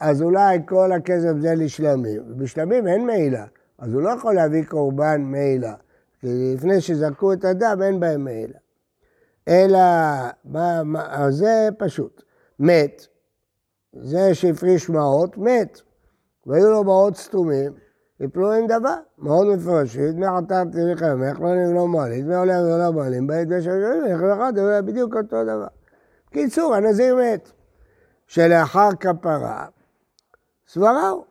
אז 0.00 0.22
אולי 0.22 0.58
כל 0.66 0.92
הכסף 0.92 1.32
זה 1.40 1.54
לשלמים, 1.54 2.22
ובשלמים 2.28 2.86
אין 2.86 3.06
מעילה, 3.06 3.44
אז 3.78 3.94
הוא 3.94 4.02
לא 4.02 4.10
יכול 4.10 4.34
להביא 4.34 4.64
קורבן 4.64 5.22
מעילה, 5.22 5.74
כי 6.20 6.54
לפני 6.54 6.80
שזרקו 6.80 7.32
את 7.32 7.44
הדם 7.44 7.78
אין 7.82 8.00
בהם 8.00 8.24
מעילה. 8.24 8.58
אלא, 9.48 9.78
מה, 10.44 10.82
מה, 10.82 11.30
זה 11.30 11.68
פשוט, 11.78 12.22
מת, 12.58 13.06
זה 14.02 14.34
שהפריש 14.34 14.90
מעות, 14.90 15.38
מת, 15.38 15.80
והיו 16.46 16.70
לו 16.70 16.84
מעות 16.84 17.16
סתומים, 17.16 17.72
יפלו 18.20 18.52
עם 18.52 18.66
דבר, 18.66 18.96
מאוד 19.18 19.46
דמי 20.12 20.26
חטאת 20.26 20.66
תלך 20.72 21.02
למך, 21.02 21.40
לא 21.40 21.54
נגלו 21.54 21.88
מועלים, 21.88 22.24
דמי 22.24 22.34
עולה 22.34 22.64
ולא 22.64 22.90
מועלים, 22.90 23.26
בית 23.26 23.48
ושגרים, 23.50 24.04
לך 24.04 24.20
ואחד, 24.22 24.52
זה 24.56 24.82
בדיוק 24.82 25.16
אותו 25.16 25.42
דבר. 25.42 25.66
קיצור, 26.30 26.74
הנזיר 26.74 27.16
מת. 27.16 27.50
שלאחר 28.26 28.88
כפרה, 29.00 29.66
סברה 30.68 31.08
הוא. 31.08 31.24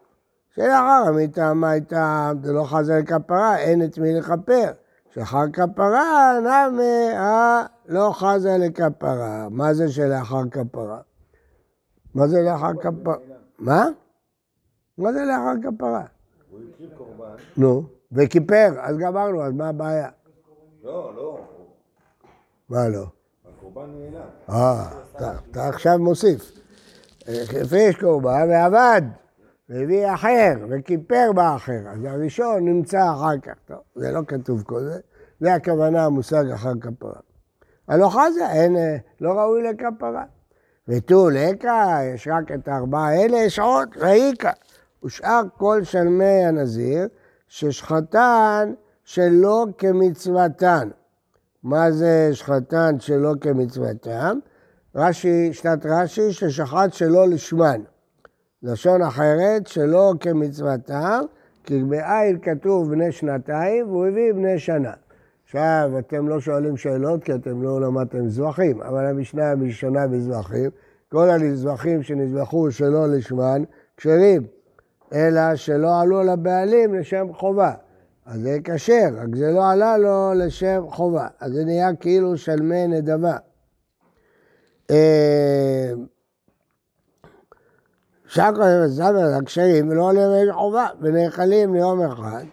שלאחר 0.56 1.04
המיתה, 1.08 1.54
מה 1.54 1.70
הייתה, 1.70 2.32
זה 2.44 2.54
לא 2.54 2.64
חזר 2.64 2.98
לכפרה, 2.98 3.58
אין 3.58 3.84
את 3.84 3.98
מי 3.98 4.14
לכפר. 4.14 4.72
שאחר 5.16 5.44
כפרה, 5.54 6.40
נמי, 6.40 7.14
אה, 7.14 7.66
לא 7.88 8.12
חזה 8.14 8.58
לכפרה. 8.60 9.48
מה 9.50 9.74
זה 9.74 9.92
שלאחר 9.92 10.42
כפרה? 10.52 11.00
מה 12.16 12.28
זה 12.28 12.42
לאחר 12.42 12.72
כפרה? 12.82 13.16
מה? 13.60 13.86
מה 14.98 15.14
זה 15.14 15.20
לאחר 15.26 15.54
כפרה? 15.64 16.04
הוא 16.50 16.60
הקריב 16.74 16.90
קורבן. 16.98 17.36
נו, 17.58 17.84
וכיפר, 18.12 18.74
אז 18.82 18.98
גמרנו, 18.98 19.44
אז 19.44 19.54
מה 19.54 19.70
הבעיה? 19.70 20.10
לא, 20.84 21.14
לא. 21.16 21.40
מה 22.70 22.90
לא? 22.90 23.06
הקורבן 23.58 23.90
נעלם. 24.00 24.26
אה, 24.50 24.90
אתה- 25.16 25.68
עכשיו 25.70 26.00
מוסיף. 26.00 26.52
הפריש 27.62 27.96
קורבן 28.00 28.48
ועבד, 28.50 29.02
והביא 29.70 30.14
אחר, 30.14 30.54
וכיפר 30.70 31.32
באחר. 31.36 31.82
אז 31.90 32.04
הראשון 32.04 32.66
נמצא 32.66 33.12
אחר 33.14 33.38
כך. 33.44 33.54
טוב, 33.66 33.78
זה 33.96 34.12
לא 34.12 34.22
כתוב 34.28 34.64
כל 34.64 34.80
זה. 34.84 35.00
זה 35.40 35.54
הכוונה, 35.54 36.06
המושג 36.06 36.50
אחר 36.54 36.72
כפרה. 36.82 37.20
הלא 37.88 38.10
חזה, 38.10 38.52
אין, 38.52 38.76
אה, 38.78 38.98
לא 39.22 39.32
ראוי 39.32 39.64
לכפרה. 39.64 40.24
ותו 40.88 41.30
לקה, 41.30 42.00
יש 42.14 42.28
רק 42.32 42.52
את 42.52 42.68
הארבעה 42.68 43.10
האלה, 43.10 43.38
יש 43.38 43.60
עוד, 43.60 43.90
ראיקה. 43.98 44.52
ושאר 45.04 45.42
כל 45.58 45.84
שלמי 45.84 46.46
הנזיר, 46.46 47.08
ששחטן 47.48 48.74
שלא 49.04 49.66
כמצוותן. 49.78 50.90
מה 51.64 51.92
זה 51.92 52.30
שחטן 52.34 53.00
שלא 53.00 53.34
כמצוותם? 53.42 54.40
רש"י, 54.96 55.54
שנת 55.54 55.86
רש"י, 55.86 56.34
ששחט 56.34 56.94
שלא 56.94 57.28
לשמן. 57.28 57.82
לשון 58.64 59.02
אחרת, 59.02 59.68
שלא 59.68 60.14
כמצוותם, 60.20 61.22
כי 61.64 61.84
בעיל 61.84 62.38
כתוב 62.42 62.92
בני 62.92 63.12
שנתיים, 63.12 63.88
והוא 63.88 64.06
הביא 64.06 64.34
בני 64.34 64.60
שנה. 64.60 64.94
עכשיו, 65.46 65.92
אתם 66.00 66.28
לא 66.28 66.40
שואלים 66.40 66.78
שאלות 66.78 67.24
כי 67.24 67.34
אתם 67.36 67.64
לא 67.64 67.82
למדתם 67.82 68.30
זבחים, 68.30 68.82
אבל 68.82 69.06
המשנה 69.06 69.52
הראשונה 69.52 70.08
בזבחים, 70.08 70.70
כל 71.12 71.30
הנזבחים 71.30 72.04
שנזבחו 72.04 72.72
שלא 72.72 73.08
לשמן, 73.08 73.64
כשרים, 73.98 74.48
אלא 75.14 75.56
שלא 75.56 76.02
עלו 76.02 76.24
לבעלים 76.24 76.96
לשם 76.96 77.28
חובה. 77.34 77.74
אז 78.26 78.42
זה 78.42 78.58
כשר, 78.64 79.08
רק 79.18 79.36
זה 79.36 79.52
לא 79.52 79.72
עלה 79.72 79.98
לו 79.98 80.34
לשם 80.36 80.84
חובה. 80.90 81.28
אז 81.40 81.52
זה 81.52 81.66
נהיה 81.66 81.96
כאילו 81.96 82.38
שלמי 82.38 82.88
נדבה. 82.88 83.38
אה, 84.92 85.92
שקר 88.28 88.84
וזמר 88.86 89.34
הכשרים 89.42 89.90
ולא 89.90 90.10
עליהם 90.10 90.54
חובה, 90.54 90.88
ונאכלים 91.02 91.74
ליום 91.74 92.02
אחד, 92.02 92.44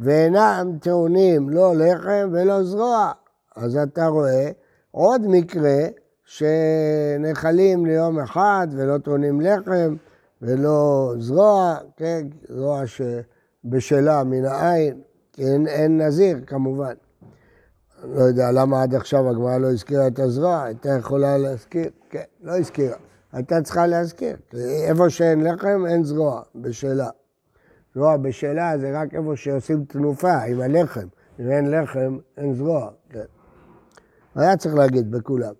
ואינם 0.00 0.78
טעונים 0.80 1.50
לא 1.50 1.74
לחם 1.76 2.28
ולא 2.32 2.64
זרוע. 2.64 3.12
אז 3.56 3.76
אתה 3.76 4.06
רואה 4.06 4.50
עוד 4.90 5.22
מקרה 5.26 5.78
שנאכלים 6.24 7.86
ליום 7.86 8.20
אחד 8.20 8.66
ולא 8.70 8.98
טעונים 8.98 9.40
לחם 9.40 9.96
ולא 10.42 11.12
זרוע, 11.18 11.76
כן, 11.96 12.26
זרוע 12.48 12.82
שבשלה 12.86 14.24
מן 14.24 14.44
העין, 14.44 15.00
אין, 15.38 15.66
אין 15.66 16.00
נזיר 16.00 16.38
כמובן. 16.46 16.94
לא 18.04 18.20
יודע 18.20 18.52
למה 18.52 18.82
עד 18.82 18.94
עכשיו 18.94 19.30
הגמרא 19.30 19.58
לא 19.58 19.70
הזכירה 19.70 20.06
את 20.06 20.18
הזרוע, 20.18 20.62
הייתה 20.62 20.88
יכולה 20.98 21.38
להזכיר, 21.38 21.90
כן, 22.10 22.24
לא 22.42 22.58
הזכירה. 22.58 22.96
הייתה 23.32 23.62
צריכה 23.62 23.86
להזכיר, 23.86 24.36
כי 24.50 24.56
איפה 24.88 25.10
שאין 25.10 25.44
לחם 25.44 25.86
אין 25.88 26.04
זרוע, 26.04 26.42
בשלה. 26.54 27.08
זרוע 27.96 28.16
בשלה 28.16 28.78
זה 28.78 29.00
רק 29.00 29.14
איפה 29.14 29.36
שעושים 29.36 29.84
תנופה 29.84 30.42
עם 30.42 30.60
הלחם. 30.60 31.06
אם 31.40 31.50
אין 31.50 31.70
לחם, 31.70 32.18
אין 32.36 32.54
זרוע, 32.54 32.90
כן. 33.10 33.24
היה 34.34 34.56
צריך 34.56 34.74
להגיד 34.74 35.10
בכולם. 35.10 35.52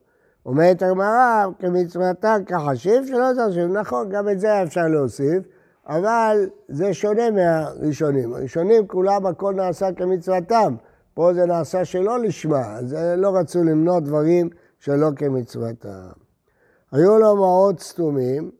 אומרת 0.46 0.82
הגמרא, 0.82 1.46
כמצוותה 1.58 2.36
כחשיב 2.46 3.06
שלא 3.06 3.26
תחשיב. 3.36 3.72
נכון, 3.72 4.08
גם 4.08 4.28
את 4.28 4.40
זה 4.40 4.62
אפשר 4.62 4.88
להוסיף, 4.88 5.42
אבל 5.86 6.48
זה 6.68 6.94
שונה 6.94 7.30
מהראשונים. 7.30 8.34
הראשונים 8.34 8.86
כולם 8.86 9.26
הכל 9.26 9.54
נעשה 9.54 9.92
כמצוותם. 9.92 10.74
פה 11.14 11.34
זה 11.34 11.46
נעשה 11.46 11.84
שלא 11.84 12.18
לשמה, 12.18 12.76
אז 12.76 12.96
לא 13.16 13.36
רצו 13.36 13.64
למנות 13.64 14.04
דברים 14.04 14.48
שלא 14.78 15.08
כמצוותם. 15.16 16.08
היו 16.92 17.18
לו 17.18 17.36
מעות 17.36 17.80
סתומים, 17.80 18.50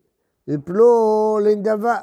יפלו 0.49 1.38
לנדבה. 1.42 1.97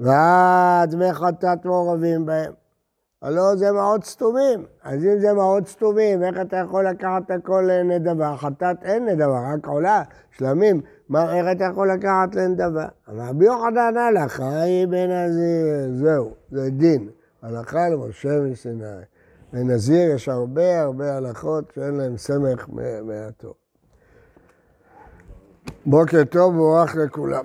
ודמי 0.00 1.12
חטאת 1.12 1.64
מעורבים 1.64 2.26
בהם. 2.26 2.52
הלא 3.22 3.56
זה 3.56 3.72
מעות 3.72 4.04
סתומים. 4.04 4.64
אז 4.82 5.04
אם 5.04 5.20
זה 5.20 5.32
מעות 5.32 5.66
סתומים, 5.68 6.22
איך 6.22 6.36
אתה 6.40 6.56
יכול 6.56 6.88
לקחת 6.88 7.30
הכל 7.30 7.68
לנדבה? 7.68 8.36
חטאת 8.36 8.76
אין 8.82 9.04
נדבה, 9.04 9.54
רק 9.54 9.66
עולה, 9.66 10.02
שלמים. 10.30 10.80
מה, 11.08 11.36
איך 11.36 11.46
אתה 11.56 11.64
יכול 11.64 11.92
לקחת 11.92 12.34
לנדבה? 12.34 12.86
אבל 13.08 13.20
רבי 13.20 13.44
יוחנן 13.44 13.96
הלכה 13.96 14.60
היא 14.60 14.86
בן 14.86 15.10
הזיר, 15.10 15.94
זהו, 15.94 16.34
זה 16.50 16.70
דין. 16.70 17.08
הלכה 17.42 17.88
למשה 17.88 18.40
מסיני. 18.40 18.84
לנזיר 19.52 20.10
יש 20.10 20.28
הרבה 20.28 20.80
הרבה 20.80 21.16
הלכות 21.16 21.72
שאין 21.74 21.94
להם 21.94 22.16
סמך 22.16 22.66
מהטוב. 23.02 23.54
בוקר 25.86 26.24
טוב 26.24 26.54
ומבורך 26.54 26.96
לכולם. 26.96 27.44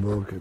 בוקר 0.00 0.36